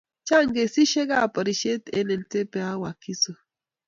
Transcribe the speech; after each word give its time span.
Chang 0.27 0.49
kesishek 0.55 1.09
ab 1.21 1.31
porishet 1.33 1.83
en 1.97 2.07
entebbe 2.15 2.59
ak 2.71 2.77
wakiso 2.81 3.33